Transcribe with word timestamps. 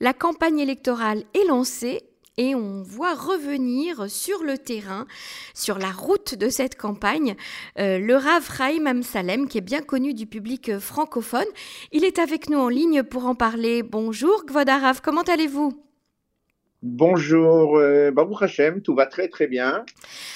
La 0.00 0.12
campagne 0.12 0.58
électorale 0.58 1.24
est 1.34 1.46
lancée 1.46 2.02
et 2.36 2.54
on 2.54 2.82
voit 2.82 3.14
revenir 3.14 4.08
sur 4.08 4.44
le 4.44 4.56
terrain, 4.56 5.06
sur 5.54 5.78
la 5.78 5.90
route 5.90 6.34
de 6.36 6.48
cette 6.48 6.76
campagne, 6.76 7.34
euh, 7.78 7.98
le 7.98 8.14
Rav 8.14 8.48
Chaim 8.56 8.86
Amsalem, 8.86 9.48
qui 9.48 9.58
est 9.58 9.62
bien 9.62 9.82
connu 9.82 10.14
du 10.14 10.26
public 10.26 10.78
francophone. 10.78 11.48
Il 11.90 12.04
est 12.04 12.18
avec 12.18 12.48
nous 12.48 12.58
en 12.58 12.68
ligne 12.68 13.02
pour 13.02 13.26
en 13.26 13.34
parler. 13.34 13.82
Bonjour 13.82 14.44
Gvodarav, 14.46 15.00
comment 15.02 15.22
allez-vous? 15.22 15.87
Bonjour, 16.80 17.76
euh, 17.76 18.12
Baruch 18.12 18.40
Hashem, 18.40 18.82
tout 18.82 18.94
va 18.94 19.06
très 19.06 19.26
très 19.26 19.48
bien. 19.48 19.84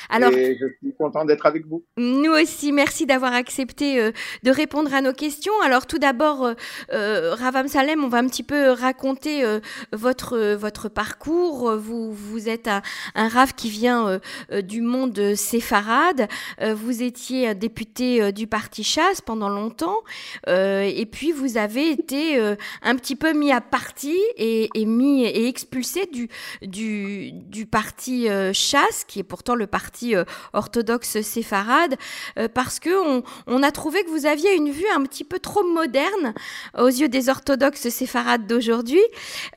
Alors, 0.08 0.32
et 0.32 0.58
je 0.60 0.66
suis 0.82 0.92
content 0.98 1.24
d'être 1.24 1.46
avec 1.46 1.68
vous. 1.68 1.84
Nous 1.96 2.32
aussi, 2.32 2.72
merci 2.72 3.06
d'avoir 3.06 3.32
accepté 3.32 4.00
euh, 4.00 4.10
de 4.42 4.50
répondre 4.50 4.92
à 4.92 5.00
nos 5.02 5.12
questions. 5.12 5.52
Alors 5.64 5.86
tout 5.86 6.00
d'abord, 6.00 6.44
euh, 6.44 6.54
euh 6.92 7.36
Ravam 7.36 7.68
Salem, 7.68 8.02
on 8.02 8.08
va 8.08 8.18
un 8.18 8.26
petit 8.26 8.42
peu 8.42 8.70
raconter 8.70 9.44
votre 9.92 10.54
votre 10.54 10.88
parcours. 10.88 11.76
Vous 11.76 12.12
vous 12.12 12.48
êtes 12.48 12.66
un, 12.66 12.82
un 13.14 13.28
Rav 13.28 13.54
qui 13.54 13.70
vient 13.70 14.20
du 14.64 14.80
monde 14.80 15.36
séfarade. 15.36 16.26
vous 16.60 17.04
étiez 17.04 17.54
député 17.54 18.32
du 18.32 18.48
parti 18.48 18.82
Chasse 18.82 19.20
pendant 19.20 19.48
longtemps, 19.48 19.98
et 20.48 21.06
puis 21.10 21.30
vous 21.30 21.56
avez 21.56 21.90
été 21.90 22.38
un 22.82 22.96
petit 22.96 23.14
peu 23.14 23.32
mis 23.32 23.52
à 23.52 23.60
partie 23.60 24.20
et, 24.36 24.68
et 24.74 24.86
mis 24.86 25.24
et 25.24 25.46
expulsé 25.46 26.06
du 26.06 26.28
du, 26.62 27.32
du 27.32 27.66
parti 27.66 28.28
euh, 28.28 28.52
Chasse, 28.52 29.04
qui 29.06 29.20
est 29.20 29.24
pourtant 29.24 29.54
le 29.54 29.66
parti 29.66 30.14
euh, 30.14 30.24
orthodoxe 30.52 31.20
séfarade, 31.22 31.96
euh, 32.38 32.48
parce 32.52 32.78
que 32.78 32.90
on, 33.06 33.22
on, 33.46 33.62
a 33.62 33.70
trouvé 33.70 34.04
que 34.04 34.10
vous 34.10 34.26
aviez 34.26 34.54
une 34.54 34.70
vue 34.70 34.86
un 34.94 35.02
petit 35.02 35.24
peu 35.24 35.38
trop 35.38 35.64
moderne 35.64 36.34
aux 36.78 36.88
yeux 36.88 37.08
des 37.08 37.28
orthodoxes 37.28 37.88
séfarades 37.88 38.46
d'aujourd'hui. 38.46 39.02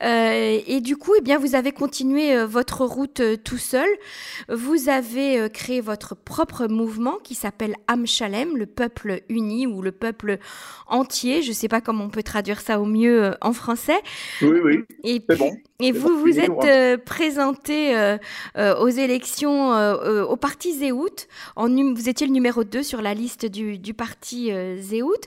et 0.00 0.80
du 0.80 0.96
coup, 0.96 1.12
eh 1.18 1.20
bien, 1.20 1.38
vous 1.38 1.54
avez 1.54 1.72
continué 1.72 2.44
votre 2.44 2.84
route 2.84 3.22
tout 3.44 3.58
seul. 3.58 3.88
Vous 4.48 4.88
avez 4.88 5.48
créé 5.50 5.80
votre 5.80 6.14
propre 6.14 6.66
mouvement 6.66 7.18
qui 7.22 7.34
s'appelle 7.34 7.74
Am 7.88 8.06
Shalem, 8.06 8.56
le 8.56 8.66
peuple 8.66 9.22
uni 9.28 9.66
ou 9.66 9.82
le 9.82 9.92
peuple 9.92 10.38
entier. 10.86 11.42
Je 11.42 11.48
ne 11.48 11.54
sais 11.54 11.68
pas 11.68 11.80
comment 11.80 12.04
on 12.04 12.10
peut 12.10 12.22
traduire 12.22 12.60
ça 12.60 12.80
au 12.80 12.84
mieux 12.84 13.32
en 13.40 13.52
français. 13.52 14.00
Oui, 14.42 14.60
oui. 14.62 14.84
Et, 15.04 15.20
bon. 15.20 15.56
et 15.80 15.92
vous, 15.92 16.18
vous 16.18 16.38
êtes 16.38 16.64
euh, 16.66 16.96
présenté 16.96 17.96
euh, 17.96 18.18
euh, 18.56 18.76
aux 18.78 18.88
élections 18.88 19.72
au 19.76 20.36
parti 20.36 20.74
Zéout. 20.74 21.26
Vous 21.56 22.08
étiez 22.08 22.26
le 22.26 22.32
numéro 22.32 22.64
2 22.64 22.82
sur 22.82 23.00
la 23.00 23.14
liste 23.14 23.46
du, 23.46 23.94
parti 23.94 24.50
Zéout. 24.80 25.20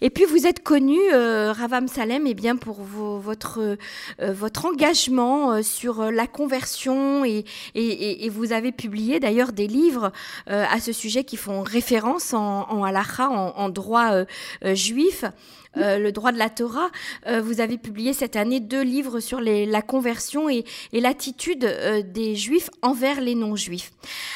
Et 0.00 0.10
puis 0.10 0.24
vous 0.24 0.46
êtes 0.46 0.62
connu, 0.62 0.98
Ravam 1.12 1.88
Salem, 1.88 2.26
eh 2.26 2.34
bien 2.34 2.56
pour 2.56 2.80
votre, 2.82 3.76
votre 4.18 4.66
engagement 4.66 5.62
sur 5.62 6.10
la 6.10 6.26
conversion 6.26 7.24
et, 7.24 7.44
vous 8.30 8.52
avez 8.52 8.72
publié 8.72 9.20
d'ailleurs 9.20 9.52
des 9.52 9.66
livres 9.66 10.12
à 10.46 10.80
ce 10.80 10.92
sujet 10.92 11.24
qui 11.24 11.36
font 11.36 11.62
référence 11.62 12.34
en, 12.34 12.68
en 12.70 12.84
en, 12.84 13.68
droit 13.68 14.24
juif. 14.74 15.24
Euh, 15.76 15.98
le 15.98 16.12
droit 16.12 16.32
de 16.32 16.38
la 16.38 16.48
Torah. 16.48 16.90
Euh, 17.26 17.40
vous 17.40 17.60
avez 17.60 17.78
publié 17.78 18.12
cette 18.12 18.36
année 18.36 18.58
deux 18.60 18.82
livres 18.82 19.20
sur 19.20 19.40
la 19.40 19.82
conversion 19.82 20.48
et, 20.48 20.64
l'attitude 20.92 21.64
euh, 21.64 22.02
des 22.02 22.34
juifs 22.34 22.70
envers 22.82 23.20
les 23.20 23.34
non-juifs. 23.34 23.90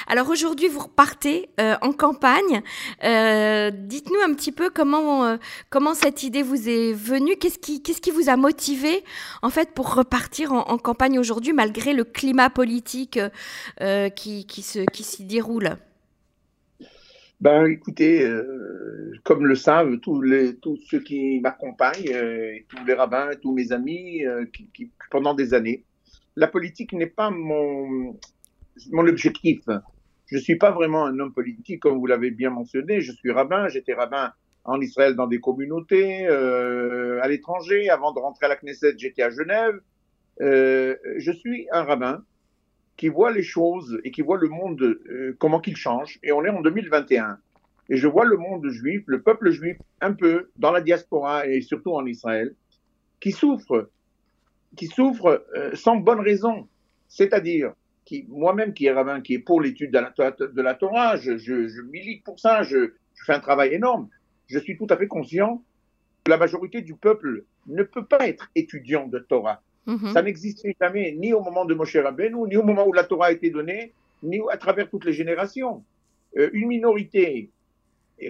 Alors 0.07 0.29
aujourd'hui, 0.31 0.69
vous 0.69 0.81
repartez 0.81 1.49
en 1.59 1.93
campagne. 1.93 2.63
Dites-nous 3.01 4.21
un 4.25 4.35
petit 4.35 4.53
peu 4.53 4.71
comment, 4.71 5.39
comment 5.71 5.95
cette 5.95 6.23
idée 6.23 6.43
vous 6.43 6.69
est 6.69 6.93
venue. 6.93 7.37
Qu'est-ce 7.37 7.59
qui, 7.59 7.83
qu'est-ce 7.83 8.01
qui 8.01 8.11
vous 8.11 8.29
a 8.29 8.37
motivé 8.37 9.05
en 9.43 9.51
fait 9.51 9.71
pour 9.71 9.95
repartir 9.95 10.53
en, 10.53 10.79
campagne 10.79 11.19
aujourd'hui 11.19 11.53
malgré 11.53 11.93
le 11.93 12.05
climat 12.05 12.51
politique 12.51 13.19
qui, 14.17 14.47
qui, 14.47 14.63
se, 14.63 14.81
qui 14.93 15.05
s'y 15.05 15.25
déroule? 15.25 15.77
Ben, 17.43 17.67
écoutez, 17.67 18.25
euh, 18.25 19.19
comme 19.25 19.47
le 19.47 19.57
savent 19.57 19.99
tous, 19.99 20.23
les, 20.23 20.55
tous 20.55 20.79
ceux 20.89 21.01
qui 21.01 21.41
m'accompagnent, 21.41 22.15
euh, 22.15 22.55
tous 22.69 22.85
les 22.85 22.95
rabbins, 22.95 23.31
tous 23.43 23.53
mes 23.53 23.73
amis, 23.73 24.25
euh, 24.25 24.45
qui, 24.53 24.93
pendant 25.11 25.35
des 25.35 25.53
années, 25.53 25.83
la 26.37 26.47
politique 26.47 26.93
n'est 26.93 27.07
pas 27.07 27.31
mon, 27.31 28.19
mon 28.91 29.07
objectif. 29.07 29.61
Je 30.27 30.39
suis 30.39 30.57
pas 30.57 30.71
vraiment 30.71 31.05
un 31.05 31.19
homme 31.19 31.33
politique, 31.33 31.81
comme 31.81 31.99
vous 31.99 32.07
l'avez 32.07 32.31
bien 32.31 32.51
mentionné. 32.51 33.01
Je 33.01 33.13
suis 33.13 33.31
rabbin, 33.31 33.69
j'étais 33.69 33.95
rabbin 33.95 34.33
en 34.65 34.81
Israël 34.81 35.15
dans 35.15 35.27
des 35.27 35.41
communautés, 35.41 36.27
à 36.27 37.29
l'étranger. 37.29 37.91
Avant 37.91 38.13
de 38.13 38.21
rentrer 38.21 38.47
à 38.47 38.49
la 38.49 38.57
Knesset, 38.57 38.95
j'étais 38.97 39.23
à 39.23 39.31
Genève. 39.31 39.81
je 40.39 41.33
suis 41.33 41.67
un 41.71 41.83
rabbin 41.83 42.25
qui 42.97 43.09
voit 43.09 43.33
les 43.33 43.43
choses 43.43 44.01
et 44.05 44.11
qui 44.11 44.23
voit 44.23 44.39
le 44.39 44.49
monde, 44.49 44.81
euh, 44.83 45.35
comment 45.39 45.61
qu'il 45.61 45.77
change. 45.77 46.19
Et 46.23 46.33
on 46.33 46.45
est 46.45 46.51
en 46.51 46.61
2021. 46.61 47.39
Et 47.89 47.97
je 47.97 48.07
vois 48.07 48.25
le 48.25 48.37
monde 48.37 48.69
juif, 48.69 49.03
le 49.07 49.23
peuple 49.23 49.51
juif, 49.51 49.77
un 50.01 50.13
peu 50.13 50.51
dans 50.57 50.71
la 50.71 50.81
diaspora 50.81 51.47
et 51.47 51.61
surtout 51.63 51.93
en 51.93 52.07
Israël, 52.07 52.55
qui 53.21 53.33
souffre, 53.33 53.91
qui 54.77 54.87
souffre 54.87 55.45
euh, 55.57 55.75
sans 55.75 55.97
bonne 55.97 56.21
raison. 56.21 56.69
C'est-à-dire, 57.09 57.73
qui, 58.05 58.27
moi-même 58.29 58.73
qui 58.73 58.87
est 58.87 58.93
rabbin, 58.93 59.21
qui 59.21 59.35
est 59.35 59.39
pour 59.39 59.61
l'étude 59.61 59.93
de 59.93 59.99
la, 59.99 60.31
de 60.31 60.63
la 60.63 60.75
Torah, 60.75 61.17
je, 61.17 61.37
je, 61.37 61.69
je, 61.69 61.83
milite 61.83 62.25
pour 62.25 62.41
ça, 62.41 62.63
je, 62.63 62.93
je 63.15 63.25
fais 63.25 63.35
un 63.35 63.41
travail 63.41 63.75
énorme. 63.75 64.09
Je 64.47 64.59
suis 64.59 64.77
tout 64.77 64.87
à 64.91 64.97
fait 64.97 65.07
conscient 65.07 65.63
que 66.25 66.31
la 66.31 66.37
majorité 66.37 66.83
du 66.83 66.95
peuple 66.95 67.45
ne 67.67 67.83
peut 67.83 68.05
pas 68.05 68.29
être 68.29 68.51
étudiant 68.55 69.07
de 69.07 69.19
Torah. 69.19 69.63
Mhm. 69.87 70.13
Ça 70.13 70.23
n'existait 70.23 70.75
jamais, 70.81 71.13
ni 71.13 71.33
au 71.33 71.41
moment 71.41 71.65
de 71.65 71.75
Moshe 71.75 71.97
Rabbeinu, 71.97 72.49
ni 72.49 72.57
au 72.57 72.63
moment 72.63 72.87
où 72.87 72.93
la 72.93 73.05
Torah 73.05 73.27
a 73.27 73.33
été 73.33 73.51
donnée, 73.51 73.93
ni 74.23 74.41
à 74.51 74.57
travers 74.57 74.89
toutes 74.89 75.05
les 75.05 75.13
générations. 75.13 75.85
Euh, 76.39 76.51
une 76.53 76.69
minorité 76.69 77.51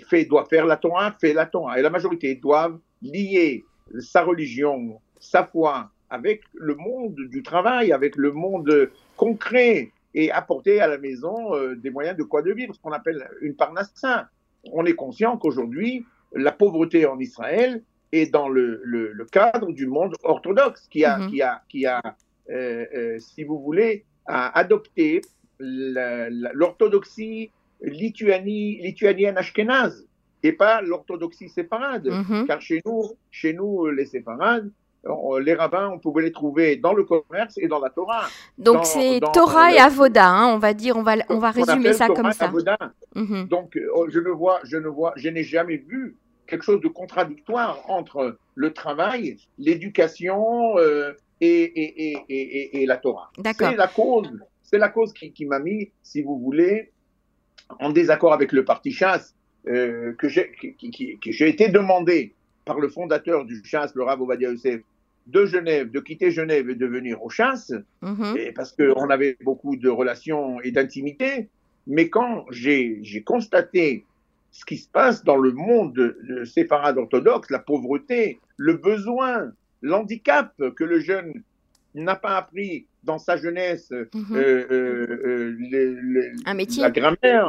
fait, 0.09 0.24
doit 0.24 0.47
faire 0.47 0.66
la 0.66 0.76
Torah, 0.76 1.14
fait 1.20 1.34
la 1.34 1.47
Torah, 1.47 1.78
et 1.78 1.82
la 1.82 1.91
majorité 1.91 2.34
doivent 2.34 2.78
lier 3.03 3.64
sa 3.98 4.22
religion, 4.22 5.00
sa 5.20 5.44
foi, 5.44 5.91
avec 6.12 6.39
le 6.69 6.75
monde 6.75 7.17
du 7.34 7.43
travail, 7.43 7.87
avec 7.93 8.12
le 8.17 8.31
monde 8.33 8.91
concret, 9.17 9.91
et 10.15 10.31
apporter 10.31 10.81
à 10.81 10.87
la 10.87 10.99
maison 10.99 11.37
euh, 11.55 11.75
des 11.75 11.91
moyens 11.91 12.17
de 12.19 12.23
quoi 12.23 12.43
de 12.43 12.53
vivre, 12.53 12.75
ce 12.75 12.81
qu'on 12.81 12.93
appelle 12.93 13.27
une 13.41 13.55
parnassa. 13.55 14.28
On 14.71 14.84
est 14.84 14.95
conscient 14.95 15.39
qu'aujourd'hui, 15.39 16.05
la 16.34 16.53
pauvreté 16.53 17.06
en 17.06 17.19
Israël, 17.19 17.83
et 18.12 18.27
dans 18.27 18.49
le, 18.51 18.83
le, 18.84 19.12
le, 19.12 19.25
cadre 19.25 19.72
du 19.72 19.87
monde 19.87 20.15
orthodoxe 20.22 20.87
qui 20.93 21.03
a, 21.05 21.19
-hmm. 21.19 21.31
qui 21.31 21.41
a, 21.43 21.53
qui 21.71 21.87
a 21.87 22.01
euh, 22.51 22.84
euh, 22.95 23.19
si 23.19 23.43
vous 23.49 23.59
voulez, 23.67 24.05
a 24.27 24.43
adopté 24.62 25.22
l'orthodoxie 25.59 27.51
lituanie, 27.81 28.69
lituanienne 28.87 29.39
ashkénaze 29.39 29.99
et 30.43 30.53
pas 30.53 30.77
l'orthodoxie 30.83 31.49
séparade. 31.59 32.06
-hmm. 32.09 32.47
Car 32.49 32.61
chez 32.69 32.81
nous, 32.87 33.03
chez 33.41 33.53
nous, 33.59 33.75
les 33.99 34.09
séparades, 34.15 34.69
les 35.41 35.55
rabbins, 35.55 35.89
on 35.93 35.99
pouvait 35.99 36.23
les 36.23 36.33
trouver 36.33 36.77
dans 36.77 36.95
le 36.95 37.05
commerce 37.05 37.59
et 37.59 37.67
dans 37.67 37.81
la 37.81 37.91
Torah. 37.91 38.27
Donc 38.59 38.87
c'est 38.87 39.21
Torah 39.33 39.73
et 39.73 39.79
Avoda, 39.79 40.29
hein, 40.29 40.47
on 40.55 40.59
va 40.59 40.75
dire, 40.75 40.97
on 40.97 41.03
va, 41.03 41.15
on 41.29 41.39
va 41.39 41.51
résumer 41.51 41.93
ça 41.93 42.09
comme 42.09 42.33
ça. 42.33 42.49
Mm 42.49 43.25
-hmm. 43.25 43.49
Donc 43.49 43.69
je 44.09 44.21
ne 44.21 44.31
vois, 44.31 44.61
je 44.65 44.79
ne 44.85 44.89
vois, 44.89 45.13
je 45.17 45.29
n'ai 45.29 45.43
jamais 45.43 45.79
vu 45.91 46.17
quelque 46.47 46.65
chose 46.65 46.81
de 46.81 46.89
contradictoire 46.89 47.75
entre 47.89 48.37
le 48.55 48.73
travail, 48.73 49.39
l'éducation 49.59 50.77
euh, 50.79 51.13
et, 51.41 51.63
et, 51.83 52.17
et, 52.29 52.83
et, 52.83 52.87
la 52.87 52.99
Torah. 52.99 53.31
C'est 53.43 53.77
la 53.77 53.89
cause, 53.89 54.31
c'est 54.63 54.79
la 54.79 54.89
cause 54.89 55.13
qui, 55.13 55.33
qui 55.33 55.47
m'a 55.47 55.59
mis, 55.59 55.91
si 56.03 56.23
vous 56.23 56.39
voulez, 56.39 56.91
en 57.81 57.91
désaccord 57.91 58.33
avec 58.33 58.53
le 58.53 58.65
parti 58.65 58.93
chasse, 58.93 59.34
euh, 59.67 60.13
que 60.19 60.29
j'ai 60.29 61.49
été 61.49 61.69
demandé 61.69 62.34
par 62.65 62.79
le 62.79 62.89
fondateur 62.89 63.45
du 63.45 63.63
chasse, 63.65 63.95
le 63.95 64.03
Rav 64.05 64.21
Ovadia 64.21 64.51
Youssef, 64.51 64.81
de 65.27 65.44
Genève, 65.47 65.91
de 65.91 66.00
quitter 66.00 66.31
Genève 66.31 66.69
et 66.71 66.74
de 66.74 66.86
venir 66.86 67.22
au 67.22 67.30
chasse, 67.30 67.72
mm 68.03 68.13
-hmm. 68.15 68.36
et 68.39 68.53
parce 68.53 68.72
qu'on 68.72 69.09
avait 69.10 69.36
beaucoup 69.45 69.77
de 69.77 69.89
relations 69.89 70.60
et 70.63 70.71
d'intimité. 70.72 71.48
Mais 71.86 72.09
quand 72.09 72.45
j'ai 72.51 73.03
constaté 73.24 74.04
ce 74.51 74.65
qui 74.65 74.77
se 74.77 74.89
passe 74.89 75.24
dans 75.24 75.36
le 75.47 75.53
monde 75.53 75.95
de 76.30 76.45
séparade 76.45 76.98
orthodoxe, 76.98 77.48
la 77.51 77.59
pauvreté, 77.59 78.39
le 78.57 78.74
besoin, 78.91 79.53
l'handicap 79.80 80.48
que 80.78 80.84
le 80.84 80.98
jeune 81.01 81.33
n'a 81.95 82.16
pas 82.16 82.36
appris 82.42 82.86
dans 83.04 83.19
sa 83.27 83.34
jeunesse, 83.36 83.91
-hmm. 83.91 84.36
euh, 84.36 84.66
euh, 84.71 85.57
les, 85.71 85.86
les, 86.15 86.27
Un 86.53 86.54
métier. 86.63 86.83
la 86.83 86.91
grammaire, 86.91 87.48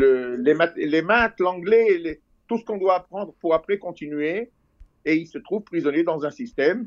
le, 0.00 0.36
les, 0.46 0.54
les 0.94 1.02
maths, 1.12 1.38
l'anglais, 1.46 2.20
tout 2.48 2.58
ce 2.60 2.64
qu'on 2.66 2.78
doit 2.84 2.96
apprendre 3.02 3.32
pour 3.40 3.50
après 3.58 3.78
continuer. 3.78 4.50
Et 5.04 5.14
il 5.22 5.26
se 5.34 5.38
trouve 5.46 5.62
prisonnier 5.72 6.04
dans 6.04 6.20
un 6.28 6.30
système. 6.42 6.80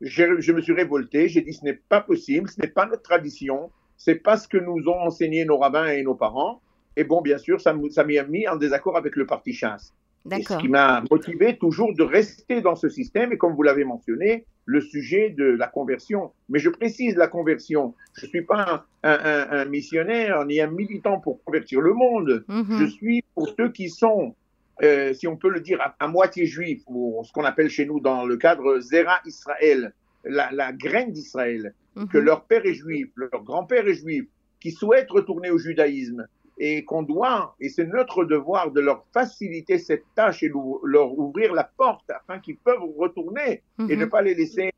Je, 0.00 0.40
je 0.40 0.52
me 0.52 0.60
suis 0.60 0.72
révolté, 0.72 1.28
j'ai 1.28 1.40
dit 1.40 1.52
ce 1.52 1.64
n'est 1.64 1.80
pas 1.88 2.00
possible, 2.00 2.48
ce 2.48 2.60
n'est 2.60 2.68
pas 2.68 2.86
notre 2.86 3.02
tradition, 3.02 3.70
c'est 3.96 4.16
pas 4.16 4.36
ce 4.36 4.46
que 4.46 4.58
nous 4.58 4.88
ont 4.88 5.00
enseigné 5.00 5.44
nos 5.44 5.58
rabbins 5.58 5.86
et 5.86 6.02
nos 6.02 6.14
parents. 6.14 6.60
Et 6.96 7.04
bon, 7.04 7.20
bien 7.20 7.38
sûr, 7.38 7.60
ça 7.60 7.74
m'a 7.74 8.22
mis 8.24 8.48
en 8.48 8.56
désaccord 8.56 8.96
avec 8.96 9.16
le 9.16 9.26
parti 9.26 9.52
chasse. 9.52 9.92
Ce 10.30 10.58
qui 10.58 10.68
m'a 10.68 11.04
motivé 11.10 11.56
toujours 11.56 11.94
de 11.94 12.02
rester 12.02 12.60
dans 12.60 12.74
ce 12.74 12.88
système. 12.88 13.32
Et 13.32 13.38
comme 13.38 13.54
vous 13.54 13.62
l'avez 13.62 13.84
mentionné, 13.84 14.44
le 14.64 14.80
sujet 14.80 15.30
de 15.30 15.44
la 15.44 15.68
conversion. 15.68 16.32
Mais 16.48 16.58
je 16.58 16.68
précise 16.68 17.16
la 17.16 17.28
conversion. 17.28 17.94
Je 18.14 18.26
ne 18.26 18.30
suis 18.30 18.42
pas 18.42 18.86
un, 19.04 19.64
missionnaire 19.66 20.44
ni 20.44 20.60
un 20.60 20.66
militant 20.66 21.20
pour 21.20 21.42
convertir 21.44 21.80
le 21.80 21.92
monde. 21.94 22.44
Mhm. 22.48 22.78
Je 22.80 22.86
suis 22.86 23.24
pour 23.34 23.48
ceux 23.56 23.70
qui 23.70 23.88
sont, 23.88 24.34
euh, 24.82 25.14
si 25.14 25.26
on 25.26 25.36
peut 25.36 25.48
le 25.48 25.60
dire, 25.60 25.80
à, 25.98 26.08
moitié 26.08 26.46
juifs, 26.46 26.82
ou 26.86 27.22
ce 27.24 27.32
qu'on 27.32 27.44
appelle 27.44 27.70
chez 27.70 27.86
nous 27.86 28.00
dans 28.00 28.26
le 28.26 28.36
cadre 28.36 28.78
Zera 28.80 29.20
Israël, 29.24 29.94
la, 30.24 30.72
graine 30.72 31.12
d'Israël, 31.12 31.74
mhm. 31.94 32.08
que 32.08 32.18
leur 32.18 32.44
père 32.44 32.66
est 32.66 32.74
juif, 32.74 33.08
leur 33.16 33.42
grand-père 33.42 33.86
est 33.88 33.94
juif, 33.94 34.24
qui 34.60 34.72
souhaitent 34.72 35.10
retourner 35.10 35.50
au 35.50 35.58
judaïsme 35.58 36.26
et 36.58 36.84
qu'on 36.84 37.02
doit, 37.02 37.54
et 37.60 37.68
c'est 37.68 37.84
notre 37.84 38.24
devoir 38.24 38.70
de 38.70 38.80
leur 38.80 39.04
faciliter 39.12 39.78
cette 39.78 40.04
tâche 40.14 40.42
et 40.42 40.50
leur 40.84 41.18
ouvrir 41.18 41.52
la 41.52 41.64
porte 41.64 42.10
afin 42.10 42.40
qu'ils 42.40 42.56
peuvent 42.56 42.80
retourner 42.96 43.62
et 43.78 43.96
ne 43.96 44.04
mhm. 44.04 44.10
pas 44.10 44.22
les 44.22 44.34
laisser 44.34 44.72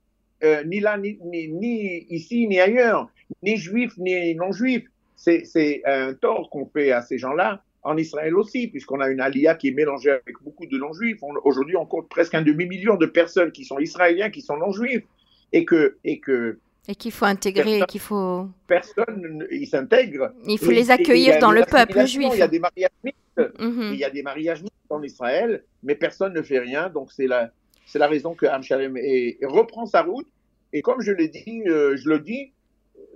euh, 0.45 0.63
ni 0.65 0.81
là, 0.81 0.97
ni, 0.99 1.19
ni, 1.23 2.07
ici, 2.11 2.47
ni 2.47 2.61
ailleurs, 2.61 3.11
ni 3.43 3.57
juifs, 3.57 3.97
ni 3.99 4.35
non-juifs. 4.35 4.87
C'est 5.17 5.83
un 5.85 6.15
tort 6.15 6.49
qu'on 6.51 6.67
fait 6.67 6.93
à 6.93 7.03
ces 7.03 7.19
gens-là, 7.19 7.63
en 7.83 7.97
Israël 7.97 8.35
aussi, 8.37 8.69
puisqu'on 8.69 9.01
a 9.01 9.09
une 9.09 9.21
alia 9.21 9.55
qui 9.55 9.69
est 9.69 9.73
mélangée 9.73 10.11
avec 10.11 10.43
beaucoup 10.43 10.67
de 10.67 10.77
non-juifs. 10.77 11.19
Aujourd'hui, 11.45 11.77
on 11.77 11.87
compte 11.87 12.09
presque 12.09 12.35
un 12.35 12.43
demi-million 12.43 12.97
de 12.97 13.07
personnes 13.07 13.53
qui 13.53 13.65
sont 13.65 13.79
israéliens, 13.79 14.31
qui 14.31 14.43
sont 14.43 14.57
non-juifs, 14.57 15.05
et 15.53 15.65
que, 15.65 15.97
et 16.05 16.19
que 16.21 16.59
et 16.91 16.95
qu'il 16.95 17.13
faut 17.13 17.27
intégrer, 17.27 17.83
qu'il 17.87 18.01
faut. 18.01 18.49
Personne, 18.67 19.47
ils 19.51 19.67
s'intègrent. 19.67 20.33
Il 20.47 20.59
faut 20.59 20.71
les 20.71 20.91
accueillir 20.91 21.39
dans 21.39 21.53
le 21.53 21.63
peuple 21.71 22.07
juif. 22.07 22.31
Il 22.33 22.39
y 22.39 22.43
a 22.43 22.49
des 22.49 22.59
mariages 22.59 22.91
mixtes. 23.05 23.19
Mhm. 23.59 23.91
Il 23.93 23.99
y 23.99 24.05
a 24.05 24.11
des 24.11 24.23
mariages 24.23 24.63
mixtes 24.63 24.75
en 24.89 25.03
Israël, 25.03 25.65
mais 25.83 25.95
personne 25.95 26.33
ne 26.33 26.41
fait 26.41 26.59
rien. 26.59 26.89
Donc 26.89 27.13
c'est 27.13 27.27
la, 27.27 27.53
c'est 27.85 27.99
la 27.99 28.07
raison 28.07 28.35
que 28.35 28.47
Hamshalem 28.47 28.97
reprend 29.43 29.85
sa 29.85 30.01
route. 30.01 30.27
Et 30.73 30.81
comme 30.81 31.03
je 31.03 31.13
l'ai 31.13 31.29
dit, 31.29 31.63
euh, 31.67 31.95
je 31.97 32.09
le 32.09 32.21
dis, 32.21 32.53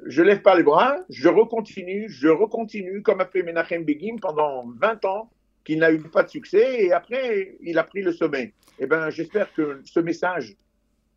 je 0.07 0.23
lève 0.23 0.43
pas 0.43 0.57
les 0.57 0.63
bras, 0.63 0.99
je 1.09 1.29
recontinue, 1.29 2.09
je 2.09 2.29
recontinue, 2.29 3.03
comme 3.03 3.21
a 3.21 3.27
fait 3.27 3.43
Menachem 3.43 3.85
Begin 3.85 4.17
pendant 4.21 4.67
20 4.77 5.05
ans, 5.05 5.31
qui 5.65 5.77
n'a 5.77 5.93
eu 5.93 6.01
pas 6.01 6.25
de 6.25 6.29
succès, 6.29 6.85
et 6.85 6.93
après, 6.93 7.57
il 7.61 7.79
a 7.79 7.85
pris 7.85 8.03
le 8.03 8.13
sommet. 8.13 8.53
Eh 8.79 8.87
ben, 8.87 9.11
j'espère 9.11 9.53
que 9.53 9.81
ce 9.85 10.01
message 10.01 10.57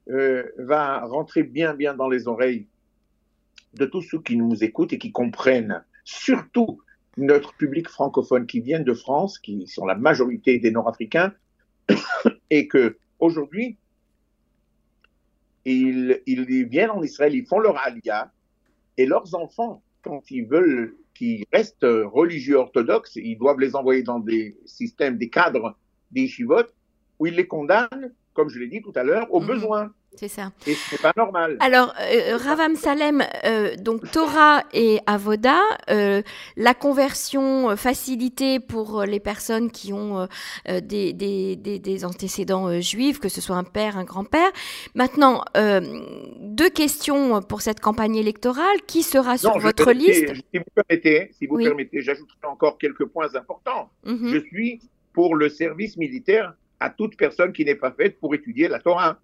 euh, 0.10 0.44
va 0.58 1.00
rentrer 1.06 1.44
bien, 1.44 1.74
bien 1.74 1.96
dans 1.96 2.10
les 2.10 2.28
oreilles 2.28 2.68
de 3.74 3.86
tous 3.86 4.04
ceux 4.04 4.22
qui 4.22 4.38
nous 4.38 4.64
écoutent 4.64 4.94
et 4.94 5.00
qui 5.00 5.12
comprennent, 5.12 5.84
surtout 6.04 6.80
notre 7.18 7.54
public 7.56 7.90
francophone 7.90 8.46
qui 8.46 8.60
vient 8.60 8.80
de 8.80 8.94
France, 8.94 9.40
qui 9.40 9.68
sont 9.68 9.86
la 9.86 9.96
majorité 9.96 10.60
des 10.60 10.72
Nord-Africains, 10.72 11.34
et 12.50 12.68
que 12.68 12.98
aujourd'hui, 13.20 13.78
ils, 15.66 16.22
ils, 16.28 16.66
viennent 16.66 16.92
en 16.92 17.02
Israël, 17.02 17.34
ils 17.34 17.46
font 17.46 17.60
leur 17.60 17.78
alia, 17.86 18.32
et 18.98 19.06
leurs 19.06 19.36
enfants, 19.36 19.84
quand 20.02 20.30
ils 20.32 20.46
veulent 20.46 20.96
qu'ils 21.14 21.46
restent 21.52 21.86
religieux 21.86 22.58
orthodoxes, 22.58 23.16
ils 23.16 23.38
doivent 23.38 23.60
les 23.60 23.76
envoyer 23.76 24.04
dans 24.04 24.20
des 24.20 24.58
systèmes, 24.66 25.18
des 25.18 25.30
cadres, 25.30 25.78
des 26.12 26.28
shivot, 26.28 26.66
où 27.20 27.28
ils 27.28 27.36
les 27.36 27.48
condamnent 27.48 28.14
comme 28.36 28.50
je 28.50 28.60
l'ai 28.60 28.68
dit 28.68 28.84
tout 28.84 28.92
à 28.96 29.04
l'heure, 29.04 29.34
aux 29.34 29.40
mhm. 29.40 29.48
besoins. 29.48 29.94
C'est 30.16 30.28
ça. 30.28 30.52
Et 30.66 30.74
c'est 30.74 31.02
pas 31.02 31.14
normal. 31.16 31.58
Alors, 31.60 31.94
euh, 32.00 32.38
Ravam 32.38 32.76
Salem, 32.76 33.24
euh, 33.44 33.76
donc 33.76 34.10
Torah 34.12 34.64
et 34.74 35.00
Avoda, 35.06 35.60
euh, 35.90 36.22
la 36.56 36.74
conversion 36.74 37.76
facilitée 37.76 38.60
pour 38.60 39.04
les 39.04 39.20
personnes 39.20 39.72
qui 39.72 39.94
ont 39.94 40.28
des, 40.68 41.14
des, 41.14 41.56
des, 41.56 42.06
antécédents 42.06 42.80
juifs, 42.82 43.20
que 43.20 43.30
ce 43.30 43.42
soit 43.42 43.56
un 43.56 43.64
père, 43.64 43.98
un 43.98 44.04
grand-père. 44.04 44.52
Maintenant, 44.94 45.44
deux 45.56 46.70
questions 46.70 47.42
pour 47.42 47.62
cette 47.62 47.80
campagne 47.80 48.16
électorale. 48.16 48.66
Qui 48.88 49.04
sera 49.04 49.38
sur 49.38 49.58
votre 49.60 49.92
liste? 49.92 50.34
Si 50.52 50.58
vous 50.58 50.64
permettez, 50.74 51.32
si 51.38 51.48
vous 51.48 51.58
permettez, 51.58 52.02
j'ajouterai 52.02 52.48
encore 52.48 52.78
quelques 52.78 53.06
points 53.06 53.34
importants. 53.36 53.90
Mhm. 54.06 54.30
Je 54.34 54.40
suis 54.40 54.82
pour 55.14 55.36
le 55.36 55.50
service 55.50 55.98
militaire 55.98 56.54
à 56.80 56.90
toute 56.90 57.18
personne 57.18 57.54
qui 57.54 57.66
n'est 57.66 57.76
pas 57.76 57.92
faite 57.92 58.20
pour 58.20 58.36
étudier 58.36 58.68
la 58.68 58.80
Torah. 58.80 59.20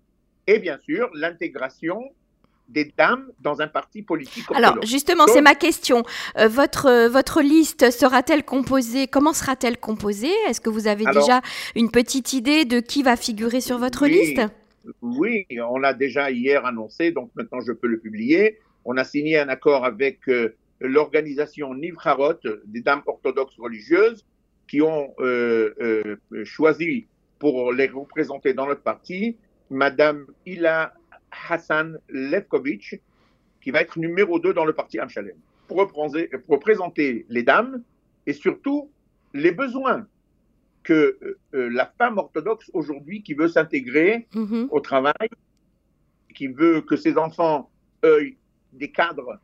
Et 0.48 0.60
bien 0.60 0.78
sûr, 0.80 1.10
l'intégration 1.14 2.12
des 2.72 2.94
dames 2.98 3.28
dans 3.42 3.62
un 3.62 3.68
parti 3.68 4.02
politique. 4.02 4.46
Alors 4.54 4.82
justement, 4.84 5.28
c'est 5.28 5.42
ma 5.42 5.56
question. 5.56 6.04
Euh, 6.38 6.48
votre, 6.48 6.88
euh, 6.88 7.10
votre 7.10 7.42
liste 7.42 7.92
sera-t-elle 7.92 8.44
composée 8.44 9.08
Comment 9.08 9.34
sera-t-elle 9.34 9.78
composée? 9.78 10.32
Est-ce 10.48 10.62
que 10.62 10.70
vous 10.70 10.88
avez 10.88 11.06
déjà 11.06 11.42
une 11.76 11.92
petite 11.92 12.34
idée 12.34 12.66
de 12.66 12.80
qui 12.80 13.04
va 13.04 13.16
figurer 13.16 13.62
sur 13.62 13.78
votre 13.78 14.08
liste? 14.08 14.42
Oui, 15.02 15.46
on 15.60 15.78
l'a 15.78 15.94
déjà 15.94 16.32
hier 16.32 16.66
annoncé, 16.66 17.12
donc 17.12 17.30
maintenant 17.36 17.60
je 17.62 17.72
peux 17.72 17.88
le 17.88 18.00
publier. 18.00 18.58
On 18.86 18.98
a 18.98 19.04
signé 19.04 19.38
un 19.38 19.50
accord 19.50 19.86
avec 19.86 20.28
euh, 20.28 20.56
l'organisation 20.80 21.76
Nivcharot 21.76 22.40
des 22.66 22.82
dames 22.82 23.04
orthodoxes 23.06 23.58
religieuses 23.60 24.26
qui 24.68 24.82
ont 24.82 25.14
choisi 26.46 27.06
pour 27.40 27.74
les 27.74 27.88
représenter 27.88 28.54
dans 28.54 28.66
notre 28.66 28.82
parti, 28.82 29.36
Madame 29.72 30.28
Ila 30.46 30.94
Hassan 31.50 31.98
Levkovitch, 32.10 33.00
qui 33.62 33.72
va 33.72 33.82
être 33.82 33.98
numéro 33.98 34.38
2 34.38 34.54
dans 34.54 34.66
le 34.66 34.74
parti 34.74 35.00
Amchalem, 35.00 35.38
pour, 35.68 35.92
pour 36.46 36.60
présenter 36.60 37.26
les 37.30 37.44
dames 37.44 37.82
et 38.28 38.34
surtout 38.34 38.92
les 39.34 39.52
besoins 39.52 40.08
que 40.84 41.18
euh, 41.22 41.40
euh, 41.54 41.70
la 41.70 41.86
femme 41.98 42.18
orthodoxe 42.18 42.70
aujourd'hui 42.74 43.24
qui 43.24 43.34
veut 43.34 43.48
s'intégrer 43.48 44.28
mm-hmm. 44.34 44.68
au 44.72 44.80
travail, 44.82 45.30
qui 46.36 46.48
veut 46.48 46.82
que 46.82 46.96
ses 46.96 47.18
enfants 47.18 47.70
aient 48.04 48.36
des 48.74 48.92
cadres 48.92 49.40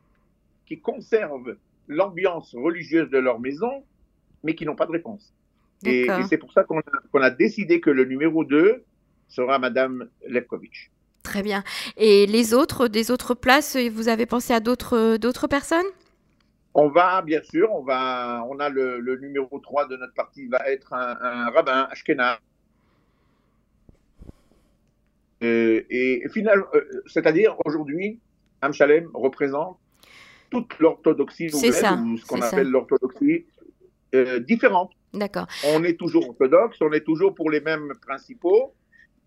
qui 0.66 0.80
conservent 0.80 1.56
l'ambiance 1.86 2.54
religieuse 2.54 3.08
de 3.08 3.18
leur 3.18 3.40
maison, 3.40 3.84
mais 4.42 4.54
qui 4.54 4.66
n'ont 4.66 4.76
pas 4.76 4.86
de 4.86 4.92
réponse. 4.92 5.32
Et, 5.86 6.08
c'est 6.28 6.38
pour 6.38 6.52
ça 6.52 6.64
qu'on 6.64 6.80
a, 7.20 7.30
décidé 7.30 7.80
que 7.80 7.90
le 7.90 8.04
numéro 8.04 8.44
2 8.44 8.84
sera 9.28 9.58
Madame 9.58 10.08
Levkovitch. 10.26 10.90
Très 11.22 11.42
bien. 11.42 11.62
Et 11.96 12.26
les 12.26 12.54
autres, 12.54 12.88
des 12.88 13.10
autres 13.10 13.34
places, 13.34 13.76
vous 13.76 14.08
avez 14.08 14.26
pensé 14.26 14.54
à 14.54 14.60
d'autres, 14.60 15.16
d'autres 15.18 15.46
personnes? 15.46 15.86
On 16.74 16.88
va, 16.88 17.22
bien 17.22 17.42
sûr, 17.42 17.72
on 17.72 17.82
va, 17.82 18.46
on 18.48 18.58
a 18.60 18.68
le, 18.68 19.16
numéro 19.20 19.58
3 19.58 19.88
de 19.88 19.96
notre 19.96 20.14
parti 20.14 20.46
va 20.46 20.58
être 20.70 20.92
un, 20.92 21.50
rabbin 21.50 21.88
Ashkenaz. 21.90 22.38
Euh, 25.42 25.82
et, 25.90 26.24
finalement, 26.32 26.66
euh, 26.74 27.02
c'est-à-dire 27.06 27.56
aujourd'hui, 27.64 28.20
Amchalem 28.60 29.08
représente 29.14 29.78
toute 30.50 30.78
l'orthodoxie 30.78 31.48
nouvelle, 31.52 32.00
ou 32.00 32.16
ce 32.16 32.26
qu'on 32.26 32.40
appelle 32.40 32.68
l'orthodoxie 32.68 33.44
euh, 34.14 34.40
différente. 34.40 34.92
D'accord. 35.12 35.46
On 35.64 35.84
est 35.84 35.98
toujours 35.98 36.28
orthodoxe, 36.28 36.78
on 36.80 36.92
est 36.92 37.04
toujours 37.04 37.34
pour 37.34 37.50
les 37.50 37.60
mêmes 37.60 37.92
principaux. 38.06 38.74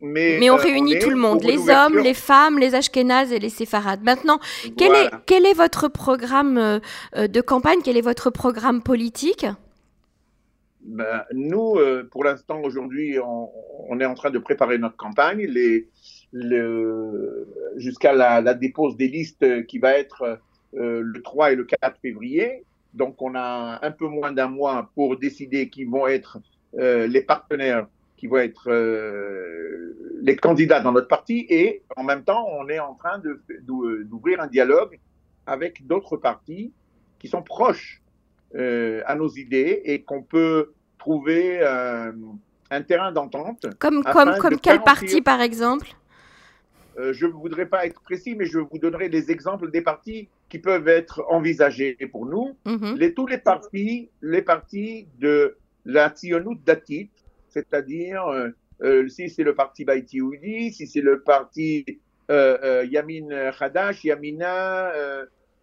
Mais, 0.02 0.38
mais 0.40 0.50
on 0.50 0.58
euh, 0.58 0.62
réunit 0.62 0.98
tout 1.00 1.12
le 1.12 1.16
monde, 1.16 1.44
les 1.44 1.70
hommes, 1.70 2.00
les 2.00 2.16
femmes, 2.16 2.58
les 2.58 2.74
ashkénazes 2.74 3.32
et 3.32 3.40
les 3.40 3.50
séfarades. 3.50 4.02
Maintenant, 4.02 4.40
quel, 4.76 4.94
est, 4.96 5.10
quel 5.28 5.46
est 5.46 5.54
votre 5.54 5.88
programme 5.90 6.58
euh, 6.58 6.80
euh, 7.16 7.28
de 7.28 7.40
campagne? 7.40 7.80
Quel 7.84 7.98
est 7.98 8.02
votre 8.02 8.32
programme 8.32 8.82
politique? 8.82 9.46
Ben, 10.84 11.24
Nous, 11.34 11.78
pour 12.10 12.24
l'instant, 12.24 12.62
aujourd'hui, 12.64 13.20
on, 13.20 14.00
est 14.00 14.06
en 14.06 14.16
train 14.16 14.32
de 14.32 14.40
préparer 14.40 14.80
notre 14.80 14.98
campagne. 14.98 15.46
Les, 15.46 15.88
jusqu'à 17.76 18.14
la, 18.14 18.42
la, 18.42 18.56
dépose 18.56 18.98
des 18.98 19.08
listes 19.08 19.68
qui 19.68 19.78
va 19.78 19.94
être 19.94 20.40
le 20.74 21.22
3 21.22 21.52
et 21.52 21.56
le 21.56 21.66
4 21.66 22.00
février. 22.02 22.64
Donc, 22.96 23.22
on 23.22 23.36
a 23.36 23.80
un 23.86 23.92
peu 23.92 24.08
moins 24.08 24.32
d'un 24.32 24.48
mois 24.48 24.90
pour 24.96 25.18
décider 25.18 25.70
qui 25.70 25.84
vont 25.84 26.08
être 26.08 26.40
les 26.74 27.22
partenaires, 27.22 27.86
qui 28.22 28.28
vont 28.28 28.38
être 28.38 28.70
euh, 28.70 29.98
les 30.22 30.36
candidats 30.36 30.80
dans 30.80 30.92
notre 30.92 31.08
parti. 31.08 31.48
Et 31.50 31.82
en 31.98 32.04
même 32.04 32.24
temps, 32.24 32.46
on 32.52 32.70
est 32.70 32.78
en 32.78 32.94
train 32.94 33.20
d'ouvrir 33.64 34.40
un 34.40 34.46
dialogue 34.46 35.00
avec 35.48 35.88
d'autres 35.88 36.18
partis 36.18 36.72
qui 37.18 37.28
sont 37.28 37.42
proches 37.42 38.00
euh, 38.54 39.02
à 39.08 39.16
nos 39.16 39.28
idées 39.30 39.82
et 39.86 40.04
qu'on 40.04 40.22
peut 40.22 40.72
trouver 41.00 41.66
un 41.66 42.82
terrain 42.84 43.12
d'entente. 43.12 43.66
Comme, 43.80 44.04
comme, 44.04 44.38
comme 44.38 44.60
quel 44.60 44.84
parti, 44.84 45.24
par 45.24 45.42
exemple? 45.42 45.88
Euh, 47.00 47.12
je 47.12 47.26
ne 47.26 47.32
voudrais 47.32 47.66
pas 47.66 47.88
être 47.88 48.02
précis, 48.02 48.36
mais 48.36 48.46
je 48.46 48.60
vous 48.60 48.78
donnerai 48.78 49.10
des 49.10 49.32
exemples 49.32 49.72
des 49.72 49.82
partis 49.82 50.28
qui 50.48 50.60
peuvent 50.60 50.88
être 50.88 51.24
envisagés 51.28 51.98
pour 52.12 52.28
nous. 52.28 52.56
Mhm. 52.68 52.98
les, 52.98 53.16
tous 53.16 53.26
les 53.26 53.40
partis, 53.40 54.12
les 54.22 54.44
partis 54.44 55.08
de 55.18 55.58
la 55.86 56.10
Tzionut 56.10 56.60
Datit, 56.64 57.10
c'est-à-dire 57.52 58.26
euh, 58.28 58.50
euh, 58.82 59.08
si 59.08 59.30
c'est 59.30 59.44
le 59.44 59.54
parti 59.54 59.86
Baïti 59.86 60.22
Oudi, 60.22 60.72
si 60.72 60.88
c'est 60.88 61.02
le 61.02 61.22
parti 61.22 62.00
Yamin 62.30 63.52
Khadash, 63.52 64.06
Yamina, 64.06 64.92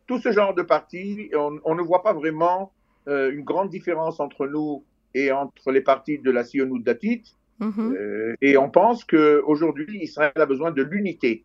tout 0.06 0.18
ce 0.18 0.32
genre 0.32 0.54
de 0.54 0.60
partis, 0.60 1.30
on, 1.34 1.58
on 1.64 1.74
ne 1.74 1.80
voit 1.80 2.02
pas 2.02 2.12
vraiment 2.12 2.72
une 3.06 3.42
grande 3.42 3.70
différence 3.70 4.20
entre 4.20 4.46
nous 4.46 4.84
et 5.14 5.32
entre 5.32 5.72
les 5.72 5.80
partis 5.80 6.18
de 6.18 6.30
la 6.30 6.44
Tzionut 6.44 6.82
Datit. 6.82 7.22
Mhm. 7.60 7.96
Euh, 7.96 8.34
et 8.40 8.56
on 8.56 8.70
pense 8.70 9.04
qu'aujourd'hui, 9.04 10.02
Israël 10.02 10.32
a 10.36 10.46
besoin 10.46 10.70
de 10.70 10.82
l'unité. 10.82 11.44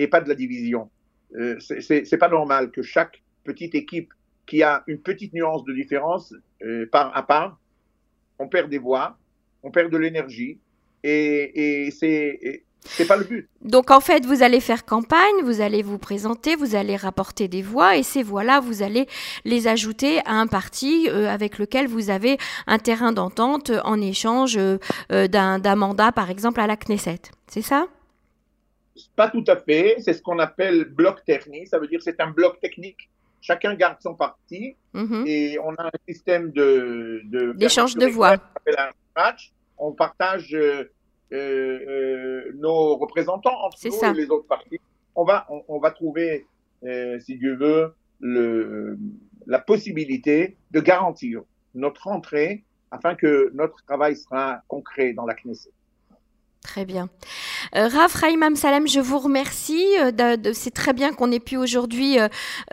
et 0.00 0.06
pas 0.06 0.20
de 0.20 0.28
la 0.28 0.36
division. 0.36 0.90
Euh, 1.34 1.58
c'est 1.58 2.18
pas 2.18 2.28
normal 2.28 2.70
que 2.70 2.82
chaque 2.82 3.20
petite 3.42 3.74
équipe 3.74 4.12
qui 4.46 4.62
a 4.62 4.84
une 4.86 5.00
petite 5.00 5.32
nuance 5.32 5.64
de 5.64 5.72
différence 5.72 6.32
euh, 6.62 6.86
part 6.86 7.10
à 7.16 7.26
part, 7.26 7.58
on 8.38 8.46
perd 8.46 8.70
des 8.70 8.78
voix, 8.78 9.18
on 9.68 9.70
perd 9.70 9.92
de 9.92 9.98
l'énergie, 9.98 10.58
et, 11.04 11.84
et 11.86 11.90
c'est 11.90 12.64
c'est 12.84 13.06
pas 13.06 13.16
le 13.16 13.24
but. 13.24 13.48
Donc 13.60 13.90
en 13.90 14.00
fait, 14.00 14.24
vous 14.24 14.42
allez 14.42 14.60
faire 14.60 14.84
campagne, 14.84 15.42
vous 15.42 15.60
allez 15.60 15.82
vous 15.82 15.98
présenter, 15.98 16.56
vous 16.56 16.74
allez 16.74 16.96
rapporter 16.96 17.48
des 17.48 17.62
voix 17.62 17.96
et 17.96 18.02
ces 18.02 18.22
voix-là, 18.22 18.60
vous 18.60 18.82
allez 18.82 19.06
les 19.44 19.68
ajouter 19.68 20.20
à 20.24 20.32
un 20.32 20.46
parti 20.46 21.08
euh, 21.10 21.28
avec 21.28 21.58
lequel 21.58 21.86
vous 21.86 22.10
avez 22.10 22.38
un 22.66 22.78
terrain 22.78 23.12
d'entente 23.12 23.70
en 23.84 24.00
échange 24.00 24.56
euh, 24.56 24.78
euh, 25.12 25.28
d'un 25.28 25.76
mandat, 25.76 26.12
par 26.12 26.30
exemple, 26.30 26.60
à 26.60 26.66
la 26.66 26.76
Knesset. 26.76 27.20
C'est 27.46 27.62
ça? 27.62 27.88
Pas 29.16 29.28
tout 29.28 29.44
à 29.46 29.56
fait. 29.56 29.96
C'est 29.98 30.14
ce 30.14 30.22
qu'on 30.22 30.38
appelle 30.38 30.84
bloc 30.84 31.24
technique. 31.24 31.68
Ça 31.68 31.78
veut 31.78 31.88
dire 31.88 32.00
c'est 32.02 32.20
un 32.20 32.30
bloc 32.30 32.60
technique. 32.60 33.10
Chacun 33.40 33.74
garde 33.74 33.98
son 34.00 34.14
parti 34.14 34.74
mhm. 34.94 35.24
et 35.26 35.58
on 35.60 35.72
a 35.74 35.86
un 35.86 35.90
système 36.08 36.50
de 36.50 37.22
d'échange 37.54 37.94
de, 37.94 38.06
voix. 38.06 38.36
On 39.78 39.92
partage 39.92 40.54
euh, 40.54 40.90
euh, 41.32 42.52
nos 42.56 42.96
représentants 42.96 43.64
entre 43.64 43.78
nous 43.84 44.14
et 44.14 44.14
les 44.14 44.30
autres 44.30 44.46
partis. 44.46 44.80
On 45.14 45.24
va, 45.24 45.46
on, 45.68 45.78
va 45.78 45.90
trouver, 45.90 46.46
euh, 46.84 47.18
si 47.20 47.36
Dieu 47.36 47.56
veut, 47.56 47.94
le, 48.20 48.98
la 49.46 49.58
possibilité 49.58 50.56
de 50.70 50.80
garantir 50.80 51.42
notre 51.74 52.08
entrée 52.08 52.64
afin 52.90 53.14
que 53.14 53.50
notre 53.54 53.82
travail 53.84 54.16
sera 54.16 54.62
concret 54.68 55.12
dans 55.12 55.26
la 55.26 55.34
Knesset. 55.34 55.70
Très 56.68 56.84
bien. 56.84 57.08
Euh, 57.74 57.88
Rav 57.88 58.12
Raïm 58.14 58.54
Salem, 58.54 58.86
je 58.86 59.00
vous 59.00 59.18
remercie. 59.18 59.86
Euh, 60.02 60.36
c'est 60.52 60.74
très 60.74 60.92
bien 60.92 61.14
qu'on 61.14 61.32
ait 61.32 61.40
pu 61.40 61.56
aujourd'hui 61.56 62.18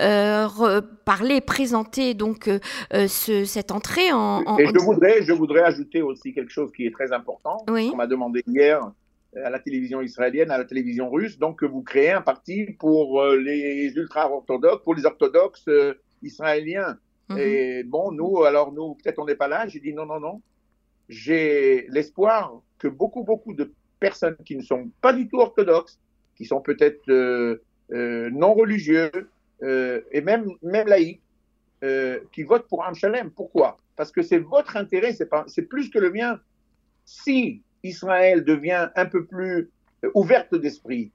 euh, 0.01 0.81
parler, 1.05 1.39
présenter 1.39 2.13
donc 2.13 2.49
cette 3.07 3.71
entrée 3.71 4.11
en. 4.11 4.57
Et 4.57 4.65
je 4.65 4.83
voudrais, 4.83 5.23
je 5.23 5.31
voudrais 5.31 5.61
ajouter 5.61 6.01
aussi 6.01 6.33
quelque 6.33 6.51
chose 6.51 6.73
qui 6.75 6.85
est 6.85 6.91
très 6.91 7.13
important. 7.13 7.63
Oui. 7.69 7.89
On 7.93 7.95
m'a 7.95 8.05
demandé 8.05 8.43
hier 8.45 8.81
à 9.41 9.49
la 9.49 9.59
télévision 9.59 10.01
israélienne, 10.01 10.51
à 10.51 10.57
la 10.57 10.65
télévision 10.65 11.09
russe, 11.09 11.39
donc 11.39 11.59
que 11.59 11.65
vous 11.65 11.81
créez 11.81 12.11
un 12.11 12.21
parti 12.21 12.65
pour 12.77 13.23
les 13.25 13.93
ultra-orthodoxes, 13.95 14.83
pour 14.83 14.93
les 14.93 15.05
orthodoxes 15.05 15.69
israéliens. 16.21 16.97
Mhm. 17.29 17.37
Et 17.37 17.83
bon, 17.85 18.11
nous, 18.11 18.43
alors 18.43 18.73
nous, 18.73 18.95
peut-être 18.95 19.19
on 19.19 19.25
n'est 19.25 19.35
pas 19.35 19.47
là. 19.47 19.67
J'ai 19.67 19.79
dit 19.79 19.93
non, 19.93 20.05
non, 20.05 20.19
non. 20.19 20.41
J'ai 21.07 21.85
l'espoir 21.89 22.61
que 22.77 22.89
beaucoup, 22.89 23.23
beaucoup 23.23 23.53
de 23.53 23.71
personnes 23.99 24.37
qui 24.45 24.55
ne 24.55 24.61
sont 24.61 24.89
pas 25.01 25.13
du 25.13 25.27
tout 25.27 25.37
orthodoxes, 25.37 25.99
qui 26.35 26.45
sont 26.45 26.61
peut-être 26.61 27.09
euh, 27.09 27.63
euh, 27.91 28.29
non 28.31 28.53
religieux 28.53 29.11
euh, 29.63 30.01
et 30.11 30.21
même, 30.21 30.47
même 30.61 30.87
laïcs, 30.87 31.21
qui 32.31 32.41
votent 32.41 32.67
pour 32.67 32.83
Amchalem. 32.83 33.29
Pourquoi? 33.29 33.77
Parce 33.95 34.11
que 34.11 34.23
c'est 34.23 34.39
votre 34.39 34.75
intérêt, 34.75 35.13
c'est, 35.13 35.61
plus 35.61 35.91
que 35.91 35.99
le 35.99 36.09
mien. 36.09 36.39
Si 37.05 37.61
Israël 37.83 38.43
devient 38.43 38.89
un 38.95 39.05
peu 39.05 39.23
plus 39.23 39.69
ouverte 40.15 40.55
d'esprit, 40.55 41.11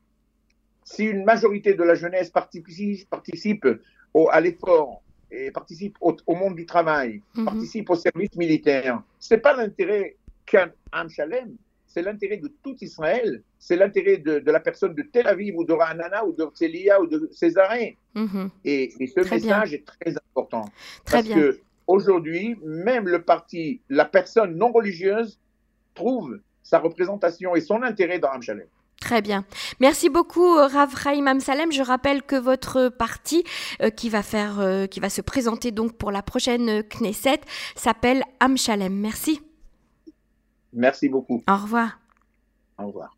si 0.85 1.07
une 1.07 1.25
majorité 1.25 1.75
de 1.75 1.83
la 1.83 1.97
jeunesse 1.97 2.31
participe, 2.31 3.11
participe 3.11 3.67
au, 4.15 4.29
à 4.31 4.41
l'effort 4.41 5.03
et 5.33 5.51
participe 5.51 5.97
au, 6.01 6.15
monde 6.29 6.55
du 6.55 6.67
travail, 6.67 7.21
mm-hmm. 7.35 7.45
participe 7.45 7.91
au 7.91 7.97
service 7.97 8.37
militaire, 8.37 9.03
c'est 9.19 9.39
pas 9.39 9.57
l'intérêt 9.57 10.15
qu'un 10.47 10.71
Amchalem, 10.93 11.57
c'est 11.93 12.03
l'intérêt 12.03 12.37
de 12.37 12.51
tout 12.63 12.77
Israël, 12.81 13.43
c'est 13.59 13.77
l'intérêt 13.77 14.19
de, 14.19 14.51
la 14.51 14.61
personne 14.61 14.95
de 14.95 15.03
Tel 15.03 15.27
Aviv 15.27 15.57
ou 15.57 15.65
de 15.65 15.73
Ranana 15.73 16.25
ou 16.25 16.33
de 16.33 16.49
Célia 16.55 17.01
ou 17.01 17.07
de 17.07 17.29
Césarée. 17.33 17.99
Mhm. 18.15 18.51
Et, 18.65 18.91
ce 18.91 19.29
message 19.29 19.75
est 19.75 19.85
très 19.85 20.15
important. 20.17 20.67
parce 21.11 21.29
que 21.29 21.59
aujourd'hui, 21.87 22.57
même 22.65 23.09
le 23.09 23.23
parti, 23.23 23.81
la 23.89 24.05
personne 24.05 24.57
non 24.57 24.71
religieuse 24.71 25.41
trouve 25.95 26.39
sa 26.63 26.79
représentation 26.79 27.57
et 27.57 27.61
son 27.61 27.83
intérêt 27.83 28.21
dans 28.21 28.31
Amchalem. 28.31 28.69
Très 29.01 29.23
bien. 29.23 29.45
Merci 29.81 30.11
beaucoup, 30.11 30.57
euh, 30.57 30.67
Rav 30.67 30.95
Chaim 30.97 31.27
Amsalem. 31.27 31.73
Je 31.73 31.83
rappelle 31.83 32.23
que 32.23 32.37
votre 32.37 32.91
parti, 32.91 33.43
euh, 33.83 33.89
qui, 33.89 34.11
va 34.11 34.23
faire, 34.23 34.61
euh, 34.61 34.87
qui 34.87 35.01
va 35.01 35.09
se 35.09 35.23
présenter 35.23 35.73
donc 35.73 35.97
pour 35.97 36.13
la 36.13 36.23
prochaine 36.23 36.83
Knesset, 36.85 37.41
s'appelle 37.75 38.23
Amchalem. 38.41 38.95
Merci. 38.95 39.41
Merci 40.73 41.09
beaucoup. 41.09 41.43
Au 41.49 41.57
revoir. 41.57 41.99
Au 42.79 42.87
revoir. 42.87 43.17